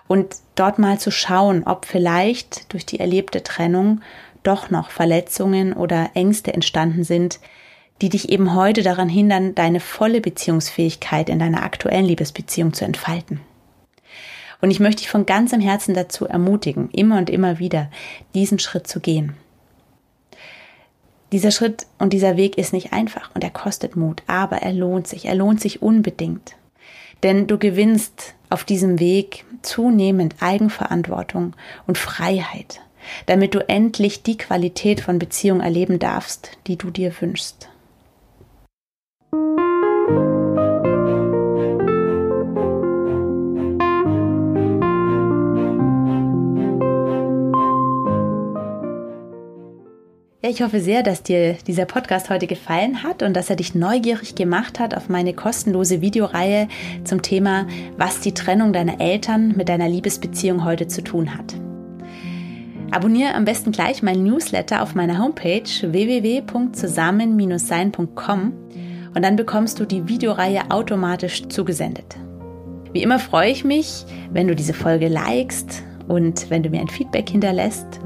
Und 0.07 0.37
dort 0.55 0.79
mal 0.79 0.99
zu 0.99 1.11
schauen, 1.11 1.65
ob 1.65 1.87
vielleicht 1.87 2.73
durch 2.73 2.87
die 2.87 3.01
erlebte 3.01 3.43
Trennung 3.43 4.01
doch 4.43 4.71
noch 4.71 4.91
Verletzungen 4.91 5.73
oder 5.73 6.11
Ängste 6.15 6.53
entstanden 6.53 7.05
sind, 7.05 7.41
die 8.01 8.09
dich 8.09 8.31
eben 8.31 8.55
heute 8.55 8.83
daran 8.83 9.09
hindern, 9.09 9.55
deine 9.55 9.81
volle 9.81 10.21
Beziehungsfähigkeit 10.21 11.29
in 11.29 11.39
deiner 11.39 11.63
aktuellen 11.63 12.07
Liebesbeziehung 12.07 12.73
zu 12.73 12.85
entfalten. 12.85 13.41
Und 14.61 14.71
ich 14.71 14.81
möchte 14.81 15.01
dich 15.01 15.11
von 15.11 15.27
ganzem 15.27 15.61
Herzen 15.61 15.95
dazu 15.95 16.27
ermutigen, 16.27 16.91
immer 16.91 17.19
und 17.19 17.31
immer 17.31 17.59
wieder 17.59 17.91
diesen 18.35 18.59
Schritt 18.59 18.87
zu 18.87 19.01
gehen. 19.01 19.35
Dieser 21.33 21.53
Schritt 21.53 21.87
und 21.99 22.13
dieser 22.13 22.37
Weg 22.37 22.59
ist 22.59 22.73
nicht 22.73 22.93
einfach 22.93 23.31
und 23.35 23.45
er 23.45 23.51
kostet 23.51 23.97
Mut, 23.97 24.23
aber 24.27 24.59
er 24.59 24.73
lohnt 24.73 25.07
sich, 25.07 25.27
er 25.27 25.37
lohnt 25.37 25.61
sich 25.61 25.81
unbedingt. 25.81 26.57
Denn 27.23 27.47
du 27.47 27.57
gewinnst 27.57 28.35
auf 28.49 28.65
diesem 28.65 28.99
Weg 28.99 29.45
zunehmend 29.63 30.37
Eigenverantwortung 30.41 31.55
und 31.87 31.99
Freiheit, 31.99 32.81
damit 33.27 33.55
du 33.55 33.67
endlich 33.69 34.23
die 34.23 34.37
Qualität 34.37 35.01
von 35.01 35.19
Beziehung 35.19 35.61
erleben 35.61 35.99
darfst, 35.99 36.59
die 36.67 36.77
du 36.77 36.91
dir 36.91 37.15
wünschst. 37.21 37.70
Ich 50.51 50.63
hoffe 50.63 50.81
sehr, 50.81 51.05
dass 51.05 51.23
dir 51.23 51.55
dieser 51.67 51.85
Podcast 51.85 52.29
heute 52.29 52.49
gefallen 52.49 53.05
hat 53.05 53.23
und 53.23 53.35
dass 53.35 53.51
er 53.51 53.57
dich 53.57 53.77
neugierig 53.77 54.35
gemacht 54.35 54.81
hat 54.81 54.97
auf 54.97 55.09
meine 55.09 55.33
kostenlose 55.33 56.01
Videoreihe 56.01 56.67
zum 57.05 57.23
Thema, 57.23 57.69
was 57.97 58.19
die 58.21 58.35
Trennung 58.35 58.73
deiner 58.73 59.01
Eltern 59.01 59.55
mit 59.57 59.69
deiner 59.69 59.89
Liebesbeziehung 59.89 60.65
heute 60.65 60.89
zu 60.89 61.05
tun 61.05 61.39
hat. 61.39 61.55
Abonniere 62.91 63.35
am 63.35 63.45
besten 63.45 63.71
gleich 63.71 64.03
mein 64.03 64.25
Newsletter 64.25 64.83
auf 64.83 64.97
meiner 64.97 65.23
Homepage 65.23 65.63
www.zusammen-sein.com 65.63 68.53
und 69.15 69.23
dann 69.23 69.37
bekommst 69.37 69.79
du 69.79 69.85
die 69.85 70.09
Videoreihe 70.09 70.63
automatisch 70.71 71.47
zugesendet. 71.49 72.17
Wie 72.93 73.03
immer 73.03 73.21
freue 73.21 73.53
ich 73.53 73.65
mich, 73.65 74.05
wenn 74.33 74.49
du 74.49 74.57
diese 74.57 74.75
Folge 74.75 75.07
likest 75.07 75.85
und 76.09 76.51
wenn 76.51 76.65
du 76.65 76.71
mir 76.71 76.81
ein 76.81 76.89
Feedback 76.89 77.31
hinterlässt 77.31 78.01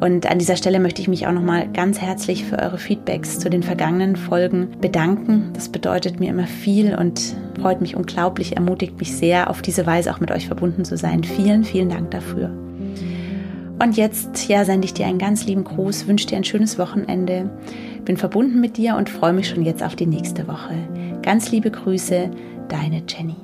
und 0.00 0.30
an 0.30 0.38
dieser 0.38 0.56
Stelle 0.56 0.80
möchte 0.80 1.00
ich 1.00 1.08
mich 1.08 1.26
auch 1.26 1.32
nochmal 1.32 1.68
ganz 1.72 2.00
herzlich 2.00 2.44
für 2.44 2.58
eure 2.58 2.78
Feedbacks 2.78 3.38
zu 3.38 3.48
den 3.48 3.62
vergangenen 3.62 4.16
Folgen 4.16 4.68
bedanken. 4.80 5.50
Das 5.54 5.68
bedeutet 5.68 6.20
mir 6.20 6.30
immer 6.30 6.46
viel 6.46 6.94
und 6.94 7.34
freut 7.58 7.80
mich 7.80 7.96
unglaublich, 7.96 8.56
ermutigt 8.56 8.98
mich 8.98 9.16
sehr, 9.16 9.48
auf 9.48 9.62
diese 9.62 9.86
Weise 9.86 10.12
auch 10.12 10.20
mit 10.20 10.30
euch 10.30 10.46
verbunden 10.46 10.84
zu 10.84 10.96
sein. 10.96 11.24
Vielen, 11.24 11.64
vielen 11.64 11.88
Dank 11.88 12.10
dafür. 12.10 12.50
Und 13.82 13.96
jetzt, 13.96 14.48
ja, 14.48 14.64
sende 14.64 14.84
ich 14.84 14.94
dir 14.94 15.06
einen 15.06 15.18
ganz 15.18 15.46
lieben 15.46 15.64
Gruß, 15.64 16.06
wünsche 16.06 16.26
dir 16.26 16.36
ein 16.36 16.44
schönes 16.44 16.78
Wochenende, 16.78 17.50
bin 18.04 18.16
verbunden 18.16 18.60
mit 18.60 18.76
dir 18.76 18.96
und 18.96 19.10
freue 19.10 19.32
mich 19.32 19.48
schon 19.48 19.64
jetzt 19.64 19.82
auf 19.82 19.96
die 19.96 20.06
nächste 20.06 20.46
Woche. 20.46 20.74
Ganz 21.22 21.50
liebe 21.50 21.70
Grüße, 21.70 22.30
deine 22.68 23.02
Jenny. 23.08 23.36